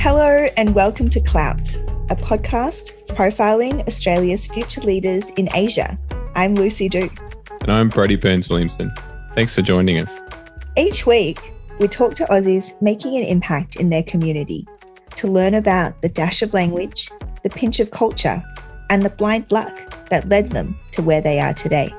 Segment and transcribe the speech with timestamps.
[0.00, 1.74] Hello, and welcome to Clout,
[2.08, 5.98] a podcast profiling Australia's future leaders in Asia.
[6.36, 7.12] I'm Lucy Duke.
[7.62, 8.92] And I'm Brody Burns Williamson.
[9.34, 10.20] Thanks for joining us.
[10.76, 14.68] Each week, we talk to Aussies making an impact in their community
[15.16, 17.10] to learn about the dash of language,
[17.42, 18.40] the pinch of culture,
[18.90, 21.92] and the blind luck that led them to where they are today.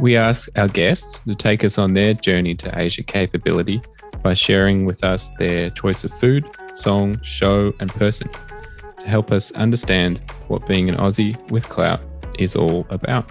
[0.00, 3.80] We ask our guests to take us on their journey to Asia capability
[4.22, 6.44] by sharing with us their choice of food,
[6.80, 8.28] song, show, and person
[8.98, 12.00] to help us understand what being an Aussie with clout
[12.38, 13.30] is all about.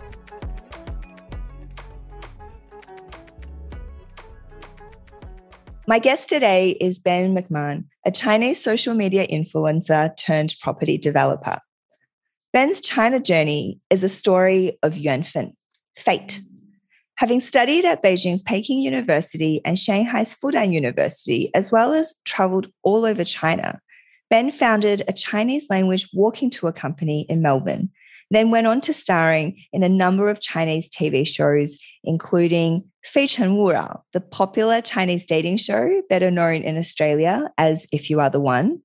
[5.87, 11.57] My guest today is Ben McMahon, a Chinese social media influencer turned property developer.
[12.53, 15.53] Ben's China journey is a story of yuanfen,
[15.95, 16.41] fate,
[17.19, 23.03] Having studied at Beijing's Peking University and Shanghai's Fudan University, as well as traveled all
[23.03, 23.81] over China,
[24.29, 27.89] Ben founded a Chinese language walking tour company in Melbourne,
[28.31, 33.57] then went on to starring in a number of Chinese TV shows, including Fei Chen
[33.57, 38.29] Wu Rao, the popular Chinese dating show, better known in Australia as If You Are
[38.29, 38.79] the One,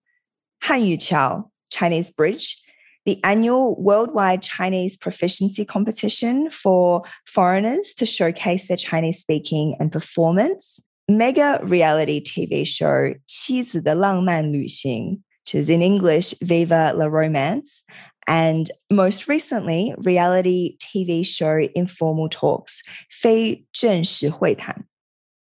[0.63, 2.61] Han Yu Qiao, Chinese Bridge,
[3.06, 10.80] the annual worldwide Chinese proficiency competition for foreigners to showcase their Chinese speaking and performance,
[11.08, 17.84] mega reality TV show 妻子的浪漫旅行, which is in English Viva la Romance,
[18.30, 24.86] and most recently, reality TV show Informal Talks, 非正式会谈.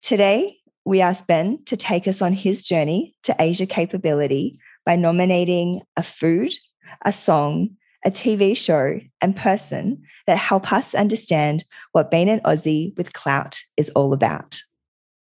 [0.02, 5.80] Today, we ask Ben to take us on his journey to Asia capability by nominating
[5.96, 6.52] a food,
[7.04, 7.70] a song,
[8.04, 13.60] a TV show, and person that help us understand what being an Aussie with clout
[13.76, 14.60] is all about.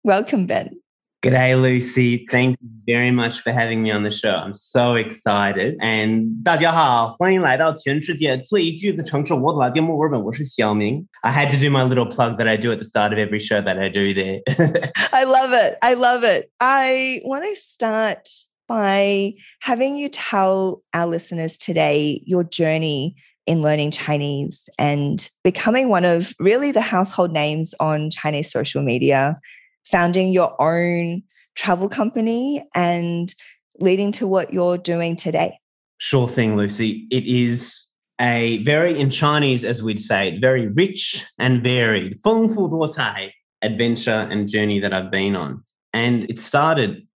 [0.05, 0.81] Welcome, Ben.
[1.23, 2.25] G'day, Lucy.
[2.31, 4.37] Thank you very much for having me on the show.
[4.37, 5.77] I'm so excited.
[5.79, 9.99] And 大家好，欢迎来到全世界最具的城市——我的节目。
[9.99, 11.07] 我是小明。
[11.21, 13.61] I had to do my little plug that I do at the start of every show
[13.61, 14.41] that I do there.
[15.13, 15.77] I love it.
[15.83, 16.49] I love it.
[16.59, 18.27] I want to start
[18.69, 26.05] by having you tell our listeners today your journey in learning Chinese and becoming one
[26.05, 29.41] of really the household names on Chinese social media,
[29.85, 31.23] founding your own
[31.57, 33.35] travel company and
[33.81, 35.59] leading to what you're doing today.
[35.99, 37.09] Sure thing, Lucy.
[37.11, 37.75] It is
[38.21, 43.33] a very, in Chinese, as we'd say, very rich and varied, 丰富多彩
[43.63, 45.65] adventure and journey that I've been on.
[45.93, 47.07] And it started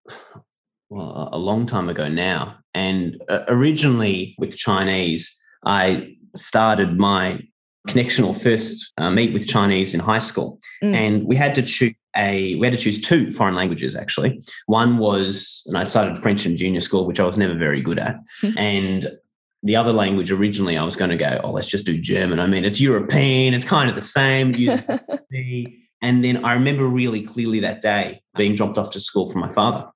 [0.90, 2.56] well, a long time ago now.
[2.74, 5.34] And uh, originally with Chinese,
[5.64, 7.40] I started my
[7.88, 10.94] connection or first uh, meet with Chinese in high school, mm.
[10.94, 14.40] and we had to choose a we had to choose two foreign languages actually.
[14.66, 17.98] One was, and I started French in junior school, which I was never very good
[17.98, 18.16] at,
[18.56, 19.10] and
[19.62, 22.40] the other language originally I was going to go, oh, let's just do German.
[22.40, 24.54] I mean, it's European, it's kind of the same.
[26.02, 29.50] and then I remember really clearly that day being dropped off to school from my
[29.52, 29.86] father.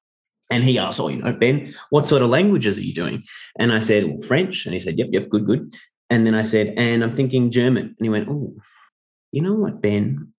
[0.51, 3.23] And he asked, Oh, you know, Ben, what sort of languages are you doing?
[3.59, 4.67] And I said, Well, French.
[4.67, 5.73] And he said, Yep, yep, good, good.
[6.11, 7.87] And then I said, And I'm thinking German.
[7.87, 8.55] And he went, Oh,
[9.33, 10.33] you know what, Ben?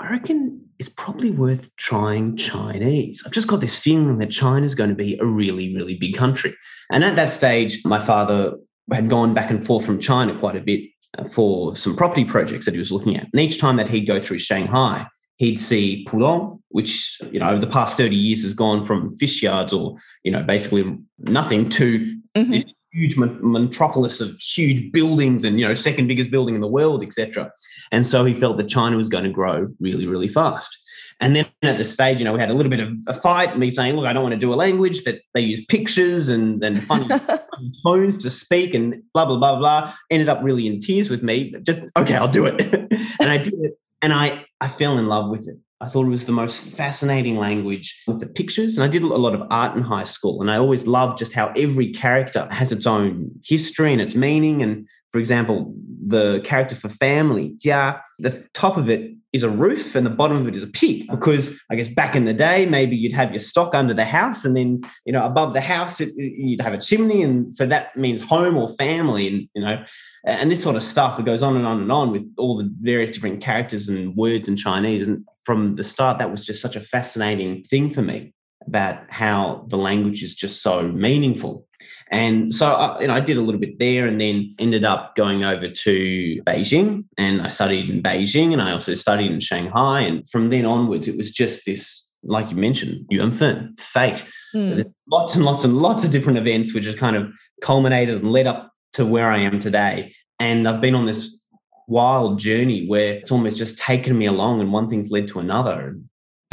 [0.00, 3.22] I reckon it's probably worth trying Chinese.
[3.24, 6.54] I've just got this feeling that China's going to be a really, really big country.
[6.90, 8.54] And at that stage, my father
[8.92, 10.80] had gone back and forth from China quite a bit
[11.16, 13.28] uh, for some property projects that he was looking at.
[13.32, 15.06] And each time that he'd go through Shanghai,
[15.36, 19.42] he'd see Pudong, which, you know, over the past 30 years has gone from fish
[19.42, 21.98] yards or, you know, basically nothing to
[22.34, 22.50] mm-hmm.
[22.50, 27.02] this huge metropolis of huge buildings and, you know, second biggest building in the world,
[27.02, 27.50] etc.
[27.90, 30.78] And so he felt that China was going to grow really, really fast.
[31.20, 33.56] And then at the stage, you know, we had a little bit of a fight,
[33.56, 36.62] me saying, look, I don't want to do a language that they use pictures and,
[36.62, 37.08] and funny
[37.84, 39.94] tones to speak and blah, blah, blah, blah.
[40.10, 41.54] Ended up really in tears with me.
[41.62, 42.60] Just, okay, I'll do it.
[43.20, 43.78] and I did it.
[44.04, 45.56] And I, I fell in love with it.
[45.80, 48.76] I thought it was the most fascinating language with the pictures.
[48.76, 50.42] And I did a lot of art in high school.
[50.42, 54.60] And I always loved just how every character has its own history and its meaning.
[54.62, 55.74] And for example,
[56.06, 60.36] the character for family, Jia, the top of it is a roof and the bottom
[60.36, 61.08] of it is a pig.
[61.10, 64.44] Because I guess back in the day, maybe you'd have your stock under the house
[64.44, 67.20] and then, you know, above the house, it, you'd have a chimney.
[67.20, 69.26] And so that means home or family.
[69.26, 69.84] And, you know,
[70.24, 71.18] and this sort of stuff.
[71.18, 74.46] It goes on and on and on with all the various different characters and words
[74.46, 75.02] in Chinese.
[75.04, 78.32] And from the start, that was just such a fascinating thing for me
[78.68, 81.66] about how the language is just so meaningful.
[82.10, 85.16] And so, I, you know, I did a little bit there, and then ended up
[85.16, 90.00] going over to Beijing, and I studied in Beijing, and I also studied in Shanghai.
[90.00, 94.24] And from then onwards, it was just this like you mentioned, Yuanfen, fate.
[94.54, 94.90] Mm.
[95.10, 97.30] Lots and lots and lots of different events which has kind of
[97.62, 100.14] culminated and led up to where I am today.
[100.40, 101.38] And I've been on this
[101.86, 105.98] wild journey where it's almost just taken me along and one thing's led to another.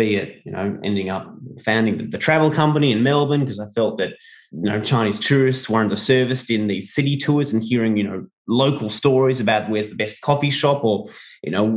[0.01, 1.31] Be it, you know, ending up
[1.63, 4.13] founding the, the travel company in Melbourne because I felt that,
[4.51, 8.89] you know, Chinese tourists weren't underserviced in these city tours and hearing, you know, local
[8.89, 11.07] stories about where's the best coffee shop or,
[11.43, 11.67] you know,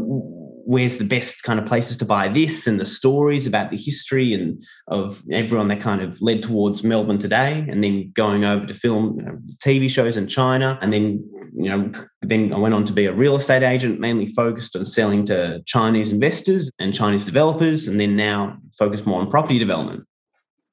[0.64, 4.32] where's the best kind of places to buy this and the stories about the history
[4.32, 8.72] and of everyone that kind of led towards Melbourne today and then going over to
[8.72, 11.22] film you know, TV shows in China and then
[11.54, 11.92] you know
[12.22, 15.62] then I went on to be a real estate agent mainly focused on selling to
[15.66, 20.04] Chinese investors and Chinese developers and then now focus more on property development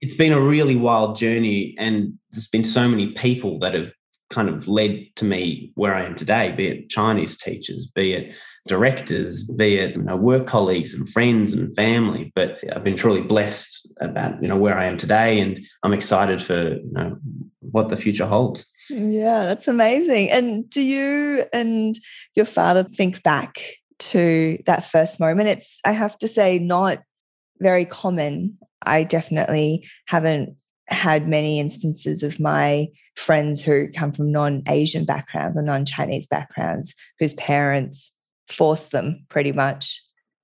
[0.02, 3.94] it's been a really wild journey and there's been so many people that have
[4.32, 8.34] kind of led to me where I am today, be it Chinese teachers, be it
[8.68, 12.32] directors, be it you know, work colleagues and friends and family.
[12.34, 16.42] But I've been truly blessed about you know where I am today, and I'm excited
[16.42, 17.18] for you know
[17.60, 18.66] what the future holds.
[18.92, 20.30] Yeah, that's amazing.
[20.32, 21.98] And do you and
[22.36, 23.62] your father think back
[24.00, 25.50] to that first moment?
[25.50, 27.00] It's I have to say not
[27.60, 28.58] very common.
[28.84, 30.58] I definitely haven't
[30.88, 36.28] had many instances of my friends who come from non Asian backgrounds or non Chinese
[36.28, 38.14] backgrounds whose parents
[38.50, 40.02] forced them pretty much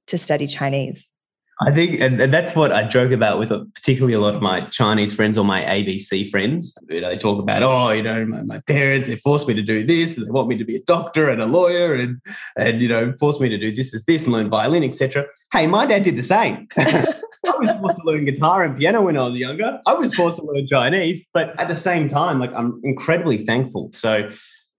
[0.07, 1.11] to study Chinese.
[1.59, 4.61] I think, and, and that's what I joke about with particularly a lot of my
[4.69, 6.77] Chinese friends or my ABC friends.
[6.87, 9.63] You know, they talk about, oh, you know, my, my parents, they forced me to
[9.63, 12.21] do this, and they want me to be a doctor and a lawyer, and
[12.57, 15.25] and you know, forced me to do this, this, this, and learn violin, etc.
[15.51, 16.67] Hey, my dad did the same.
[16.77, 19.79] I was forced to learn guitar and piano when I was younger.
[19.87, 23.89] I was forced to learn Chinese, but at the same time, like I'm incredibly thankful.
[23.93, 24.29] So,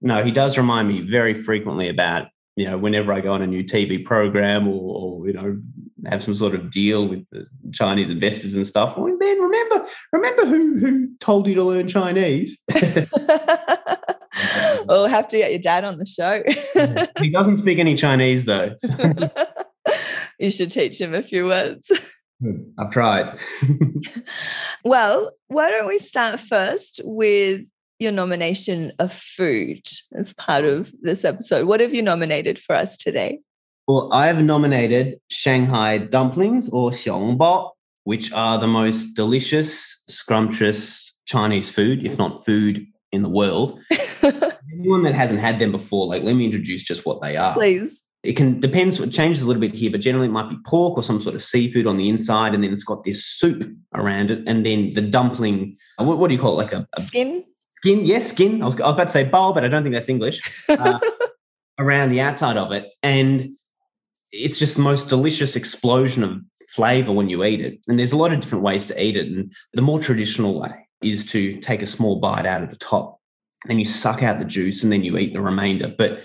[0.01, 2.29] no, he does remind me very frequently about
[2.59, 5.61] you know, whenever I go on a new TV program or, or, you know,
[6.07, 8.95] have some sort of deal with the Chinese investors and stuff.
[8.97, 12.59] Oh, man, remember, remember who who told you to learn Chinese?
[14.87, 16.43] we'll have to get your dad on the show.
[17.19, 18.75] he doesn't speak any Chinese though.
[18.79, 19.31] So.
[20.39, 21.91] you should teach him a few words.
[22.41, 23.39] Hmm, I've tried.
[24.85, 27.63] well, why don't we start first with
[27.99, 29.83] your nomination of food
[30.15, 31.67] as part of this episode.
[31.67, 33.41] What have you nominated for us today?
[33.87, 37.71] Well, I have nominated Shanghai dumplings or xiaolongbao,
[38.05, 43.81] which are the most delicious, scrumptious Chinese food, if not food in the world.
[44.73, 47.55] Anyone that hasn't had them before, like let me introduce just what they are.
[47.55, 48.03] Please.
[48.23, 49.01] It can depends.
[49.01, 51.35] It changes a little bit here, but generally it might be pork or some sort
[51.35, 54.93] of seafood on the inside, and then it's got this soup around it, and then
[54.93, 55.77] the dumpling.
[55.99, 56.65] Uh, what, what do you call it?
[56.65, 57.45] Like a, a skin
[57.79, 58.61] skin, yes, skin.
[58.61, 60.41] I was, I was, about to say bowl, but I don't think that's English.
[60.69, 60.99] Uh,
[61.79, 63.51] around the outside of it, and
[64.33, 66.41] it's just the most delicious explosion of
[66.71, 67.79] flavor when you eat it.
[67.87, 70.89] And there's a lot of different ways to eat it, and the more traditional way
[71.03, 73.21] is to take a small bite out of the top,
[73.67, 75.95] then you suck out the juice, and then you eat the remainder.
[75.97, 76.21] But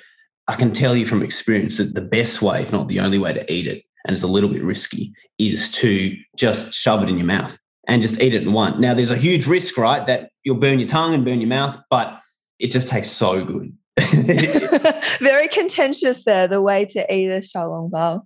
[0.47, 3.33] I can tell you from experience that the best way, if not the only way
[3.33, 7.17] to eat it, and it's a little bit risky, is to just shove it in
[7.17, 7.57] your mouth
[7.87, 8.79] and just eat it in one.
[8.79, 11.77] Now, there's a huge risk, right, that you'll burn your tongue and burn your mouth,
[11.89, 12.19] but
[12.59, 13.75] it just tastes so good.
[15.19, 18.21] Very contentious there, the way to eat a xiaolongbao.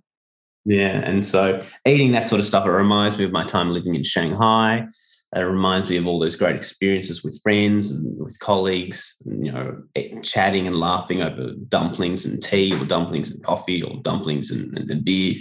[0.64, 3.94] Yeah, and so eating that sort of stuff, it reminds me of my time living
[3.94, 4.86] in Shanghai.
[5.34, 9.52] It reminds me of all those great experiences with friends and with colleagues, and, you
[9.52, 9.82] know,
[10.22, 14.90] chatting and laughing over dumplings and tea, or dumplings and coffee, or dumplings and, and,
[14.90, 15.34] and beer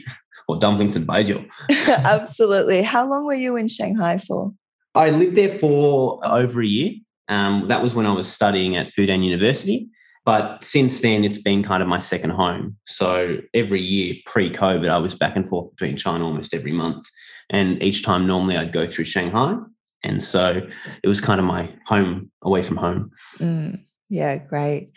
[0.47, 1.47] or dumplings and baijiu.
[1.87, 2.81] Absolutely.
[2.81, 4.53] How long were you in Shanghai for?
[4.95, 6.93] I lived there for over a year.
[7.29, 9.89] Um, that was when I was studying at Fudan University.
[10.25, 12.75] But since then, it's been kind of my second home.
[12.85, 17.05] So every year pre COVID, I was back and forth between China almost every month.
[17.49, 19.55] And each time, normally, I'd go through Shanghai.
[20.03, 20.61] And so
[21.01, 23.11] it was kind of my home away from home.
[23.39, 24.91] Mm, yeah, great.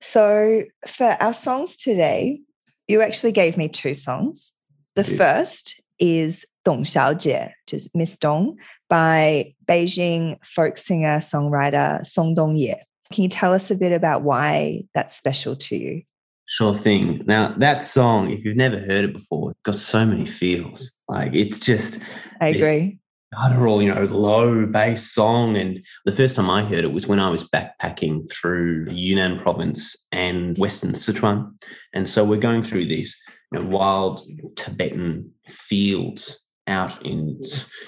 [0.00, 2.40] So for our songs today,
[2.88, 4.52] you actually gave me two songs.
[4.98, 12.34] The first is Dong Xiaojie, which is Miss Dong, by Beijing folk singer songwriter Song
[12.34, 12.80] Dongye.
[13.12, 16.02] Can you tell us a bit about why that's special to you?
[16.46, 17.22] Sure thing.
[17.26, 20.90] Now, that song, if you've never heard it before, it's got so many feels.
[21.06, 22.00] Like it's just.
[22.40, 22.98] I agree.
[23.32, 25.56] Guttural, you know, low bass song.
[25.56, 29.94] And the first time I heard it was when I was backpacking through Yunnan province
[30.10, 31.52] and Western Sichuan.
[31.94, 33.16] And so we're going through these
[33.52, 34.26] you know, wild
[34.56, 37.40] Tibetan fields out in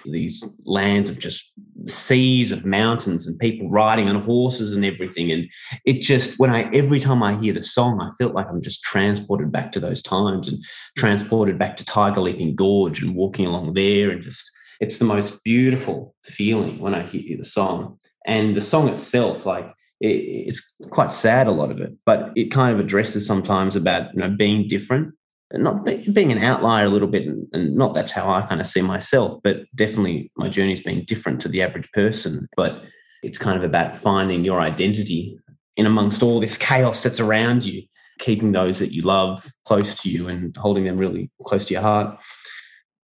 [0.06, 1.52] these lands of just
[1.86, 5.30] seas of mountains and people riding on horses and everything.
[5.30, 5.46] And
[5.84, 8.82] it just, when I, every time I hear the song, I feel like I'm just
[8.82, 10.64] transported back to those times and
[10.96, 14.10] transported back to Tiger Leaping Gorge and walking along there.
[14.10, 14.50] And just,
[14.80, 17.98] it's the most beautiful feeling when I hear the song.
[18.26, 19.66] And the song itself, like,
[20.00, 24.14] it, it's quite sad, a lot of it, but it kind of addresses sometimes about,
[24.14, 25.14] you know, being different
[25.52, 28.82] not being an outlier a little bit, and not that's how I kind of see
[28.82, 32.48] myself, but definitely my journey's been different to the average person.
[32.56, 32.82] But
[33.22, 35.36] it's kind of about finding your identity
[35.76, 37.82] in amongst all this chaos that's around you,
[38.18, 41.82] keeping those that you love close to you and holding them really close to your
[41.82, 42.18] heart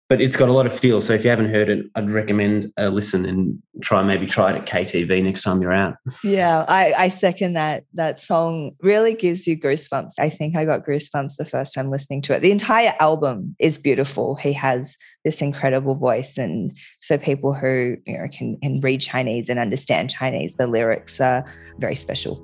[0.09, 0.99] but it's got a lot of feel.
[0.99, 4.57] So if you haven't heard it, I'd recommend a listen and try maybe try it
[4.57, 5.95] at KTV next time you're out.
[6.21, 7.85] Yeah, I, I second that.
[7.93, 10.15] That song really gives you goosebumps.
[10.19, 12.41] I think I got goosebumps the first time listening to it.
[12.41, 14.35] The entire album is beautiful.
[14.35, 16.77] He has this incredible voice, and
[17.07, 21.45] for people who you know can, can read Chinese and understand Chinese, the lyrics are
[21.79, 22.41] very special.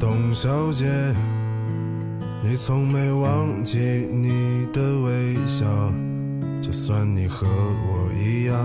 [0.00, 0.84] 董小姐，
[2.42, 5.64] 你从没忘记你的微笑。
[6.61, 8.55] 就算你和我一样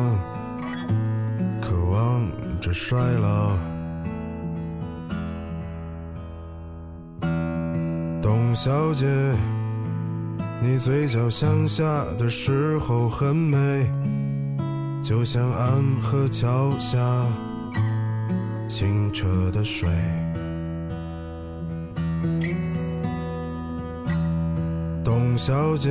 [1.61, 2.27] 渴望
[2.61, 3.53] 着衰老，
[8.23, 9.07] 董小姐，
[10.63, 13.89] 你嘴角向下的时候很美，
[15.03, 16.99] 就像安河桥下
[18.67, 19.89] 清澈的水。
[25.05, 25.91] 董小姐。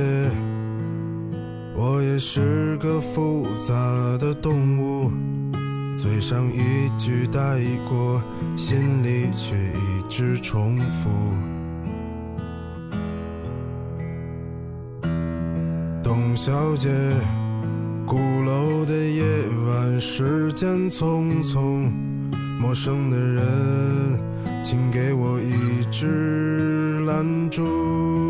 [1.82, 3.74] 我也是个复杂
[4.18, 5.10] 的动物，
[5.96, 7.40] 嘴上一句带
[7.88, 8.22] 过，
[8.54, 11.08] 心里却一直重复。
[16.02, 16.90] 董小姐，
[18.04, 19.24] 鼓楼的夜
[19.66, 21.90] 晚，时间匆匆，
[22.60, 23.42] 陌生的人，
[24.62, 28.29] 请给我一支蜡烛。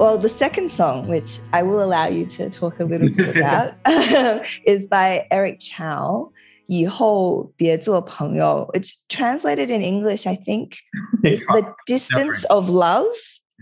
[0.00, 3.74] Well, the second song, which I will allow you to talk a little bit about,
[4.64, 6.32] is by Eric Chou.
[6.68, 10.76] 以后别做朋友, which translated in English, I think,
[11.22, 13.12] is the distance of love.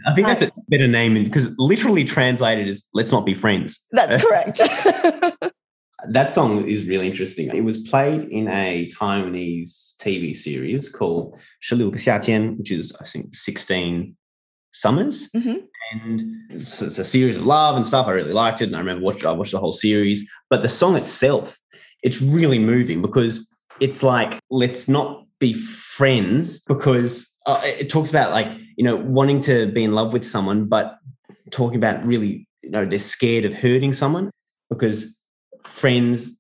[0.07, 3.81] I think that's a better name because literally translated is let's not be friends.
[3.91, 4.59] That's correct.
[6.09, 7.49] that song is really interesting.
[7.49, 14.15] It was played in a Taiwanese TV series called Shilu which is, I think, 16
[14.73, 15.31] summers.
[15.31, 15.57] Mm-hmm.
[15.93, 18.07] And it's, it's, a series of love and stuff.
[18.07, 18.65] I really liked it.
[18.65, 20.29] And I remember watching, I watched the whole series.
[20.51, 21.59] But the song itself,
[22.03, 23.49] it's really moving because
[23.81, 29.41] it's like, let's not be friends because uh, it talks about like, you know, wanting
[29.43, 30.99] to be in love with someone, but
[31.51, 34.31] talking about really, you know, they're scared of hurting someone
[34.69, 35.17] because
[35.67, 36.39] friends,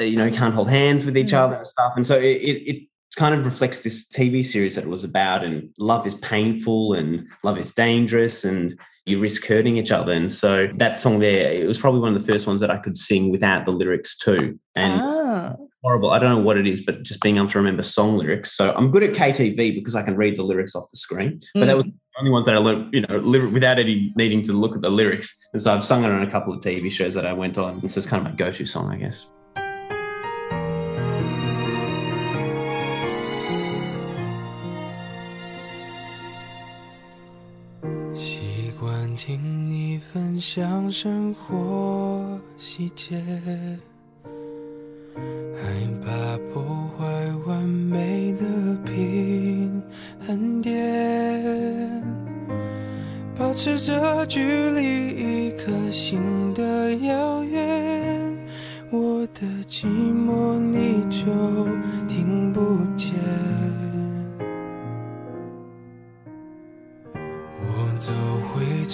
[0.00, 1.38] uh, you know, can't hold hands with each mm.
[1.38, 1.92] other and stuff.
[1.96, 5.44] And so it, it, kind of reflects this TV series that it was about.
[5.44, 10.12] And love is painful and love is dangerous and you risk hurting each other.
[10.12, 12.76] And so that song there, it was probably one of the first ones that I
[12.76, 14.58] could sing without the lyrics too.
[14.76, 15.70] And oh.
[15.82, 16.10] horrible.
[16.10, 18.52] I don't know what it is, but just being able to remember song lyrics.
[18.52, 21.40] So I'm good at KTV because I can read the lyrics off the screen.
[21.54, 21.66] But mm.
[21.66, 24.76] that was the only ones that I learned, you know, without any needing to look
[24.76, 25.34] at the lyrics.
[25.54, 27.78] And so I've sung it on a couple of TV shows that I went on.
[27.80, 29.26] And so it's kind of my go-to song, I guess.
[39.18, 43.20] 听你分享生活细节，
[45.56, 45.60] 害
[46.04, 46.62] 怕破
[46.96, 47.04] 坏
[47.44, 48.44] 完美的
[48.84, 49.82] 平
[50.24, 52.00] 衡点，
[53.36, 58.38] 保持着距离一颗心的遥远，
[58.92, 61.26] 我的寂寞你就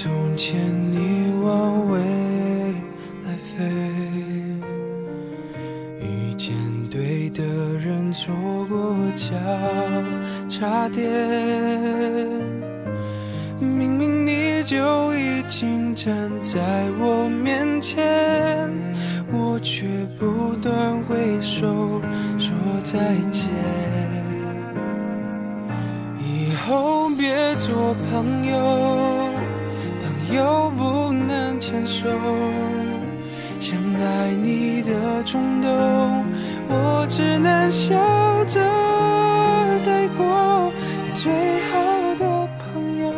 [0.04, 0.60] 从前，
[0.92, 1.98] 你往未
[3.24, 3.64] 来飞，
[5.98, 6.54] 遇见
[6.90, 7.42] 对的
[7.78, 8.34] 人，错
[8.68, 9.34] 过交
[10.46, 11.10] 叉点。
[13.58, 16.60] 明明你就已经站在
[17.00, 18.70] 我面前，
[19.32, 19.86] 我却
[20.18, 22.02] 不断挥手
[22.38, 22.98] 说再
[23.30, 23.50] 见。
[26.20, 29.13] 以后别做朋友，
[30.32, 32.08] 又不能牵手。
[33.60, 35.70] 想爱你的冲动，
[36.68, 37.94] 我只能笑
[38.44, 38.60] 着
[39.84, 40.72] 带过。
[41.10, 41.32] 最
[41.70, 43.12] 好的朋友，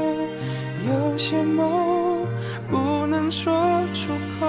[0.89, 2.25] 有些梦
[2.71, 4.47] 不能说出口，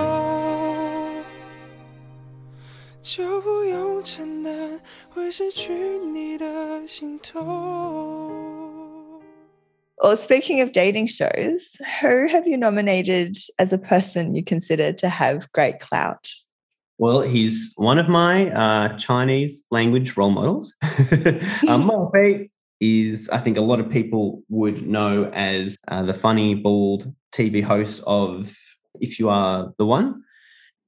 [3.02, 5.74] 就不用承担会失去
[6.14, 8.37] 你的心痛。
[10.00, 15.52] Well, speaking of dating shows, who have you nominated as a person you consider to have
[15.54, 16.32] great clout?
[17.00, 20.74] Well, he's one of my uh, Chinese language role models.
[21.68, 22.50] um, Fei
[22.80, 27.64] is, I think, a lot of people would know as uh, the funny, bald TV
[27.64, 28.56] host of
[29.00, 30.24] If You Are the One.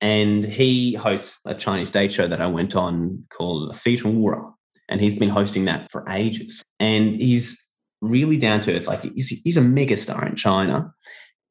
[0.01, 4.29] And he hosts a Chinese date show that I went on called Fei Chen Wu
[4.29, 4.55] Rao.
[4.87, 6.63] And he's been hosting that for ages.
[6.79, 7.68] And he's
[8.01, 8.87] really down to earth.
[8.87, 10.93] Like he's, he's a mega star in China.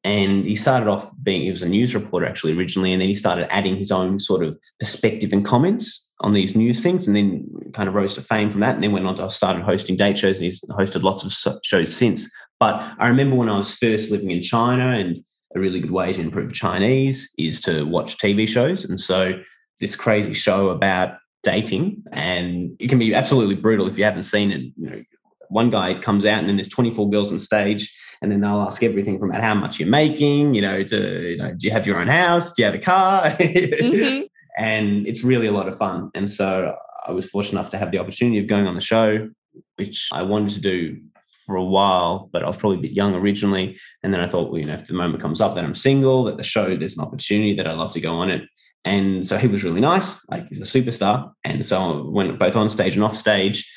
[0.03, 3.15] And he started off being, he was a news reporter actually originally, and then he
[3.15, 7.45] started adding his own sort of perspective and comments on these news things, and then
[7.73, 8.75] kind of rose to fame from that.
[8.75, 11.95] And then went on to started hosting date shows, and he's hosted lots of shows
[11.95, 12.29] since.
[12.61, 15.17] But I remember when I was first living in China, and
[15.55, 18.85] a really good way to improve Chinese is to watch TV shows.
[18.85, 19.33] And so
[19.79, 24.51] this crazy show about dating, and it can be absolutely brutal if you haven't seen
[24.51, 24.61] it.
[24.77, 25.03] You know,
[25.49, 28.83] one guy comes out and then there's 24 girls on stage and then they'll ask
[28.83, 30.53] everything from about how much you're making?
[30.53, 32.53] You know to you know do you have your own house?
[32.53, 33.31] Do you have a car?
[33.31, 34.23] Mm-hmm.
[34.57, 36.11] and it's really a lot of fun.
[36.15, 36.75] And so
[37.07, 39.29] i was fortunate enough to have the opportunity of going on the show
[39.77, 40.99] which i wanted to do
[41.45, 43.77] for a while but i was probably a bit young originally.
[44.03, 46.25] And then i thought well you know if the moment comes up that i'm single
[46.25, 48.43] that the show there's an opportunity that i'd love to go on it.
[48.85, 51.31] And so he was really nice like he's a superstar.
[51.43, 53.69] And so I went both on stage and off stage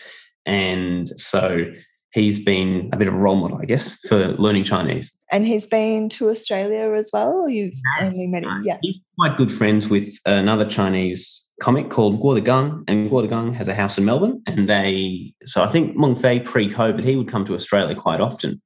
[0.47, 1.65] and so
[2.13, 5.13] he's been a bit of a role model, I guess, for learning Chinese.
[5.31, 8.51] And he's been to Australia as well, or you've yes, only met him?
[8.51, 8.79] Uh, yeah.
[8.83, 13.69] He's quite good friends with another Chinese comic called Guo Degang, and Guo Degang has
[13.69, 14.43] a house in Melbourne.
[14.47, 18.61] And they, so I think Meng Fei pre-COVID, he would come to Australia quite often.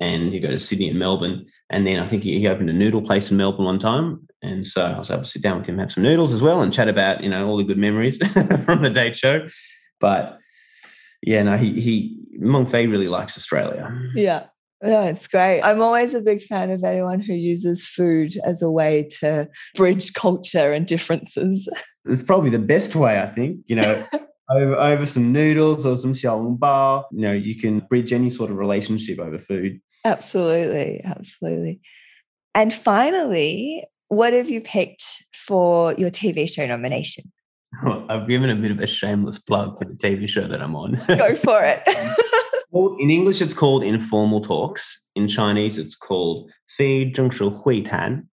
[0.00, 1.46] And he'd go to Sydney and Melbourne.
[1.70, 4.26] And then I think he, he opened a noodle place in Melbourne one time.
[4.42, 6.62] And so I was able to sit down with him, have some noodles as well,
[6.62, 8.18] and chat about, you know, all the good memories
[8.64, 9.48] from the date show.
[9.98, 10.38] But
[11.22, 13.92] yeah, no, he he Meng Fei really likes Australia.
[14.14, 14.46] Yeah.
[14.82, 15.62] No, it's great.
[15.62, 20.12] I'm always a big fan of anyone who uses food as a way to bridge
[20.12, 21.68] culture and differences.
[22.08, 23.62] It's probably the best way, I think.
[23.66, 24.06] You know,
[24.50, 28.58] over over some noodles or some xiaolongbao, you know, you can bridge any sort of
[28.58, 29.80] relationship over food.
[30.04, 31.80] Absolutely, absolutely.
[32.54, 37.32] And finally, what have you picked for your TV show nomination?
[37.82, 40.76] Well, I've given a bit of a shameless plug for the TV show that I'm
[40.76, 41.00] on.
[41.06, 41.82] Go for it.
[42.70, 45.04] well, in English, it's called Informal Talks.
[45.14, 48.28] In Chinese, it's called Fei Zhengshu Hui Tan.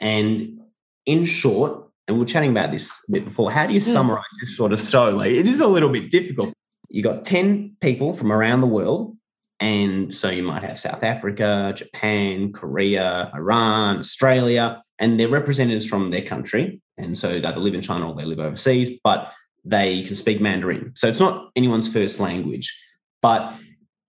[0.00, 0.60] And
[1.06, 3.90] in short, and we are chatting about this a bit before, how do you hmm.
[3.90, 5.12] summarize this sort of story?
[5.12, 6.52] Like, it is a little bit difficult.
[6.90, 9.16] You got 10 people from around the world
[9.60, 16.10] and so you might have South Africa, Japan, Korea, Iran, Australia, and they're representatives from
[16.10, 16.80] their country.
[16.98, 19.32] And so they either live in China or they live overseas, but
[19.64, 20.92] they can speak Mandarin.
[20.94, 22.76] So it's not anyone's first language,
[23.22, 23.54] but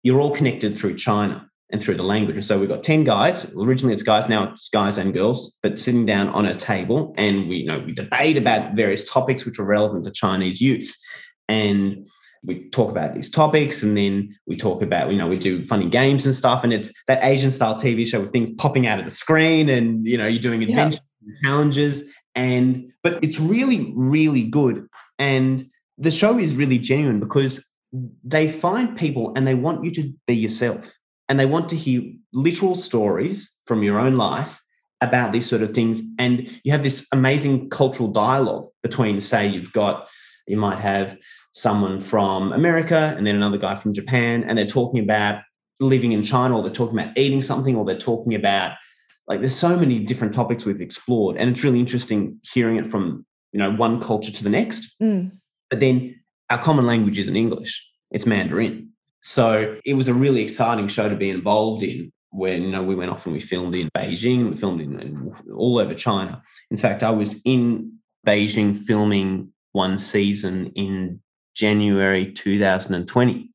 [0.03, 2.43] you're all connected through China and through the language.
[2.43, 3.45] So we've got 10 guys.
[3.55, 7.49] Originally it's guys, now it's guys and girls, but sitting down on a table and
[7.49, 10.95] we you know we debate about various topics which are relevant to Chinese youth.
[11.47, 12.07] And
[12.45, 15.89] we talk about these topics and then we talk about, you know, we do funny
[15.89, 16.63] games and stuff.
[16.63, 20.05] And it's that Asian style TV show with things popping out of the screen and,
[20.05, 21.33] you know, you're doing adventures yeah.
[21.33, 22.03] and challenges.
[22.35, 24.87] And, but it's really, really good.
[25.17, 27.65] And the show is really genuine because
[28.23, 30.93] they find people and they want you to be yourself
[31.29, 32.01] and they want to hear
[32.33, 34.61] literal stories from your own life
[35.01, 36.01] about these sort of things.
[36.19, 40.07] And you have this amazing cultural dialogue between, say, you've got,
[40.47, 41.17] you might have
[41.55, 45.41] someone from America and then another guy from Japan, and they're talking about
[45.79, 48.73] living in China, or they're talking about eating something, or they're talking about
[49.27, 53.25] like there's so many different topics we've explored, and it's really interesting hearing it from
[53.53, 54.95] you know one culture to the next.
[55.01, 55.31] Mm.
[55.69, 58.89] But then our common language isn't English; it's Mandarin.
[59.21, 62.11] So it was a really exciting show to be involved in.
[62.31, 65.33] When you know we went off and we filmed in Beijing, we filmed in, in
[65.55, 66.41] all over China.
[66.69, 67.93] In fact, I was in
[68.27, 71.21] Beijing filming one season in
[71.55, 73.49] January 2020,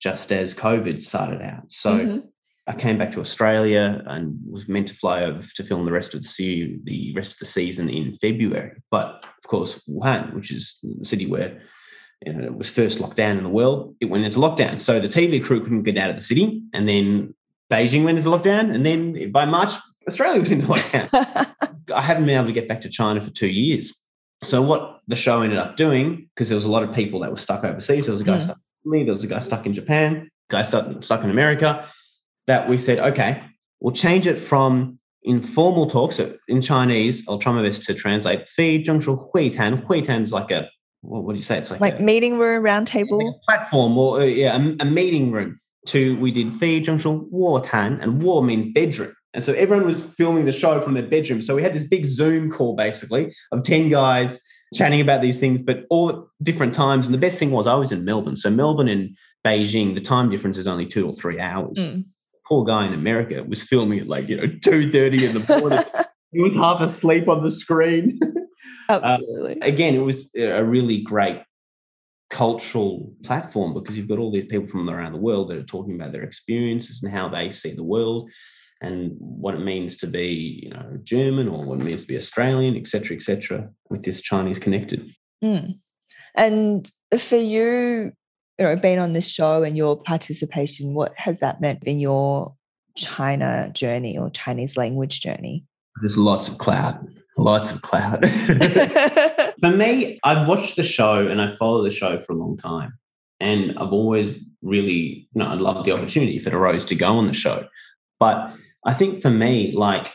[0.00, 1.70] just as COVID started out.
[1.70, 2.18] So mm-hmm.
[2.66, 6.14] I came back to Australia and was meant to fly over to film the rest
[6.14, 8.72] of the se- the rest of the season in February.
[8.90, 11.60] But of course, Wuhan, which is the city where
[12.24, 14.78] you know, it was first locked down in the world, it went into lockdown.
[14.78, 17.34] So the TV crew couldn't get out of the city, and then
[17.70, 19.72] Beijing went into lockdown, and then by March,
[20.06, 21.08] Australia was into lockdown.
[21.94, 24.01] I haven't been able to get back to China for two years.
[24.42, 27.30] So what the show ended up doing, because there was a lot of people that
[27.30, 28.06] were stuck overseas.
[28.06, 28.42] There was a guy mm.
[28.42, 31.88] stuck in Italy, there was a guy stuck in Japan, guy stuck stuck in America.
[32.48, 33.42] That we said, okay,
[33.80, 37.22] we'll change it from informal talks so in Chinese.
[37.28, 38.48] I'll try my best to translate.
[38.48, 39.76] Fei zhengshu hui tan.
[39.76, 40.68] Hui tan is like a
[41.02, 41.58] what would you say?
[41.58, 45.32] It's like like a, meeting room, round table, platform, or uh, yeah, a, a, meeting
[45.32, 45.58] room.
[45.88, 49.14] To we did Fei zhengshu wo tan, and wo means bedroom.
[49.34, 51.40] And so everyone was filming the show from their bedroom.
[51.40, 54.40] So we had this big Zoom call basically of 10 guys
[54.74, 57.06] chatting about these things, but all at different times.
[57.06, 58.36] And the best thing was I was in Melbourne.
[58.36, 61.78] So Melbourne and Beijing, the time difference is only two or three hours.
[61.78, 62.04] Mm.
[62.46, 65.84] Poor guy in America was filming at like, you know, 2.30 in the morning.
[66.32, 68.18] he was half asleep on the screen.
[68.88, 69.58] Absolutely.
[69.62, 71.42] Again, it was a really great
[72.30, 75.94] cultural platform because you've got all these people from around the world that are talking
[75.94, 78.30] about their experiences and how they see the world
[78.82, 82.16] and what it means to be, you know, German or what it means to be
[82.16, 83.70] Australian, etc., etc.
[83.88, 85.08] with this Chinese connected.
[85.42, 85.76] Mm.
[86.34, 88.12] And for you,
[88.58, 92.54] you know, being on this show and your participation, what has that meant in your
[92.96, 95.64] China journey or Chinese language journey?
[96.00, 97.06] There's lots of cloud,
[97.38, 98.28] lots of cloud.
[99.60, 102.94] For me, I've watched the show and I follow the show for a long time.
[103.38, 107.16] And I've always really, you know, I'd love the opportunity if it arose to go
[107.16, 107.66] on the show.
[108.18, 110.08] But I think for me, like,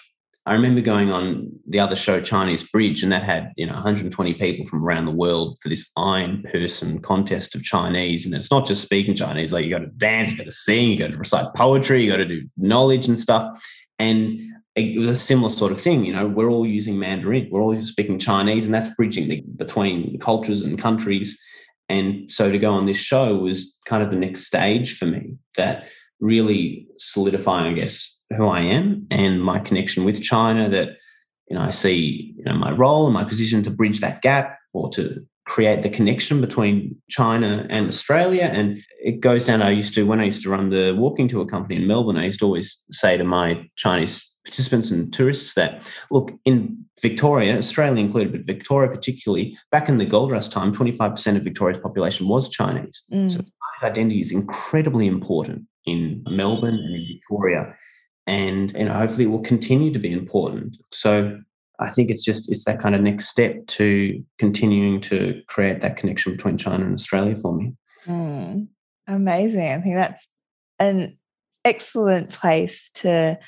[0.46, 4.34] I remember going on the other show, Chinese Bridge, and that had, you know, 120
[4.36, 8.26] people from around the world for this iron person contest of Chinese.
[8.26, 10.92] And it's not just speaking Chinese, like you got to dance, you got to sing,
[10.92, 13.62] you got to recite poetry, you got to do knowledge and stuff.
[14.00, 14.40] And
[14.78, 16.06] it was a similar sort of thing.
[16.06, 20.18] You know, we're all using Mandarin, we're all speaking Chinese, and that's bridging the, between
[20.20, 21.38] cultures and countries.
[21.90, 25.36] And so to go on this show was kind of the next stage for me
[25.58, 25.88] that
[26.22, 30.70] really solidifying, I guess, who I am and my connection with China.
[30.70, 30.90] That,
[31.50, 34.58] you know, I see, you know, my role and my position to bridge that gap
[34.74, 38.50] or to create the connection between China and Australia.
[38.54, 39.62] And it goes down.
[39.62, 42.26] I used to, when I used to run the walking tour company in Melbourne, I
[42.26, 48.04] used to always say to my Chinese participants and tourists that look in Victoria, Australia
[48.04, 52.50] included, but Victoria particularly, back in the gold rush time, 25% of Victoria's population was
[52.50, 53.04] Chinese.
[53.14, 53.30] Mm.
[53.30, 57.76] So Chinese identity is incredibly important in Melbourne and in Victoria.
[58.28, 60.78] And know, hopefully it will continue to be important.
[60.92, 61.40] So
[61.80, 65.96] I think it's just it's that kind of next step to continuing to create that
[65.96, 67.74] connection between China and Australia for me.
[68.06, 68.68] Mm,
[69.08, 69.72] amazing.
[69.72, 70.28] I think that's
[70.80, 71.18] an
[71.64, 73.40] excellent place to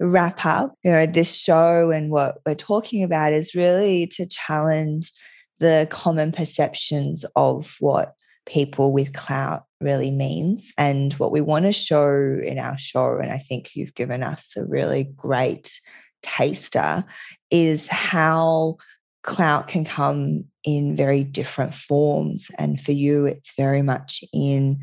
[0.00, 0.74] wrap up.
[0.82, 5.12] You know, this show and what we're talking about is really to challenge
[5.58, 8.14] the common perceptions of what
[8.46, 10.72] people with clout really means.
[10.78, 14.52] And what we want to show in our show and i think you've given us
[14.56, 15.78] a really great
[16.22, 17.04] taster
[17.50, 18.76] is how
[19.22, 22.48] clout can come in very different forms.
[22.58, 24.78] And for you it's very much in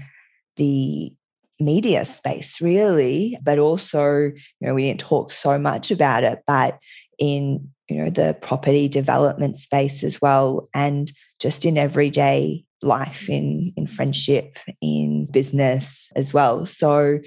[0.57, 1.11] the
[1.59, 3.37] media space really.
[3.41, 6.77] But also you know we didn't talk so much about it but
[7.19, 13.73] in you know the property development space as well and just in everyday life in
[13.75, 17.19] in friendship in business as well so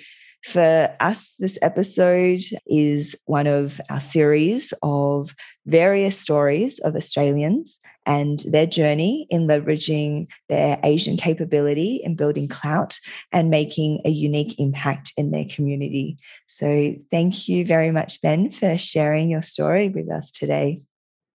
[0.45, 5.35] for us this episode is one of our series of
[5.66, 12.99] various stories of australians and their journey in leveraging their asian capability in building clout
[13.33, 16.16] and making a unique impact in their community
[16.47, 20.81] so thank you very much ben for sharing your story with us today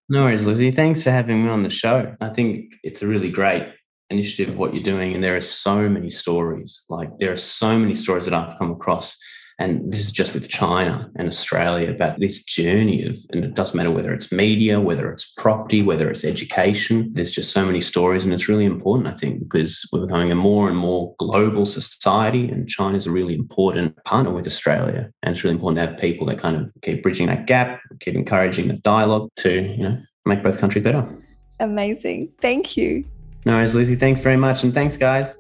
[0.09, 0.71] No worries, Lucy.
[0.71, 2.15] Thanks for having me on the show.
[2.19, 3.63] I think it's a really great
[4.11, 5.13] initiative of what you're doing.
[5.13, 6.83] And there are so many stories.
[6.89, 9.17] Like there are so many stories that I've come across.
[9.59, 13.75] And this is just with China and Australia about this journey of, and it doesn't
[13.75, 17.11] matter whether it's media, whether it's property, whether it's education.
[17.13, 18.23] There's just so many stories.
[18.23, 22.49] And it's really important, I think, because we're becoming a more and more global society.
[22.49, 25.11] And China is a really important partner with Australia.
[25.21, 28.15] And it's really important to have people that kind of keep bridging that gap, keep
[28.15, 31.07] encouraging the dialogue to, you know, make both countries better.
[31.59, 33.03] amazing thank you
[33.45, 33.95] No worries, Lucy.
[33.95, 34.63] Thanks very much.
[34.63, 35.37] And thanks, guys.